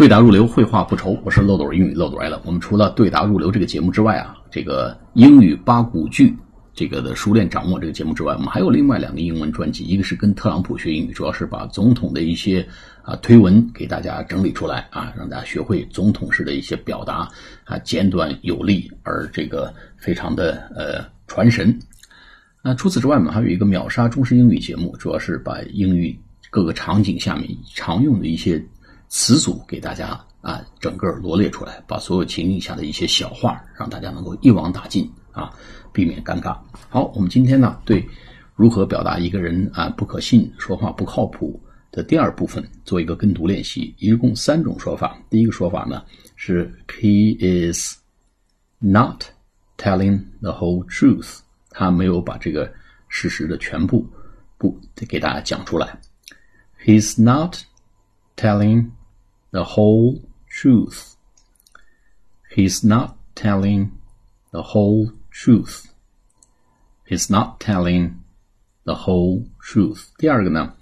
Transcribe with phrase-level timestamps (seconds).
[0.00, 1.14] 对答入流，绘画不愁。
[1.26, 2.40] 我是漏斗英语漏斗来了。
[2.46, 6.34] 我们除了对答入流这个节目之外啊，这个英语八股句
[6.72, 12.66] 这个的熟练掌握这个节目之外，我们还有另外两个英文专辑，一个是跟特朗普学英语，主要是把总统的一些
[13.04, 17.28] 啊推文给大家整理出来啊，让大家学会总统式的一些表达
[17.64, 21.78] 啊，简短有力，而这个非常的呃传神。
[22.62, 28.64] 那除此之外，我们还有一个秒杀中式英语节目，主要是把英语各个场景下面常用的一些。
[29.10, 35.52] 词组给大家啊，整个罗列出来，把所有情境下的一些小话，让大家能够一网打尽啊，
[35.92, 36.56] 避免尴尬。
[36.88, 38.08] 好，我们今天呢，对
[38.54, 41.60] 如何表达一个人啊不可信、说话不靠谱
[41.90, 45.18] 的第二部分做一个跟读练习，一共三种说法。
[45.28, 46.04] 第一个说法呢
[46.36, 47.36] 是 He
[47.72, 47.98] is
[48.78, 49.24] not
[49.76, 52.72] telling the whole truth，他没有把这个
[53.08, 54.08] 事实的全部
[54.56, 55.98] 不给大家讲出来。
[56.84, 57.56] He's not
[58.36, 58.88] telling
[59.51, 61.15] the whole truth.
[62.55, 63.91] He's not telling
[64.51, 65.87] the whole truth.
[67.05, 68.23] He's not telling
[68.83, 70.09] the whole truth.
[70.17, 70.73] 第二个呢，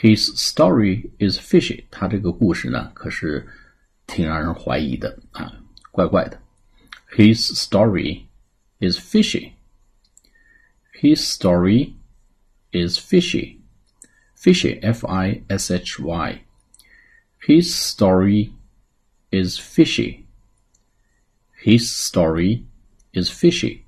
[0.00, 1.84] His story is fishy。
[1.90, 3.46] 他这个故事呢，可是
[4.06, 5.52] 挺让人怀疑的啊，
[5.90, 6.40] 怪怪的。
[7.12, 8.26] His story
[8.78, 9.52] is fishy.
[11.00, 11.94] His story
[12.72, 13.58] is fishy.
[14.36, 16.44] Fishy, F-I-S-H-Y.
[17.46, 18.52] His story
[19.30, 20.24] is fishy.
[21.62, 22.64] His story
[23.12, 23.82] is fishy.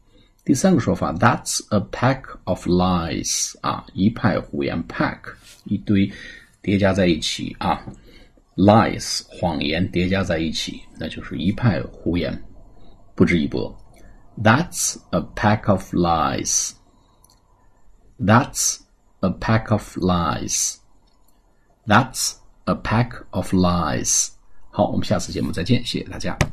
[0.45, 6.11] 第三个说法，That's a pack of lies 啊，一派胡言，pack 一堆
[6.63, 7.85] 叠加在一起啊，
[8.57, 12.43] lies 谎言叠加在一起，那就是一派胡言，
[13.15, 13.77] 不值一驳。
[14.43, 16.73] That's a pack of lies.
[18.19, 18.79] That's
[19.21, 20.77] a pack of lies.
[21.87, 22.35] That's
[22.66, 24.30] a pack of lies。
[24.70, 26.38] 好，我们下次节目再见，谢谢大家。